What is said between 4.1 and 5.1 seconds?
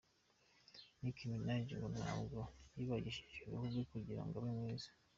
ngo abe mwiza.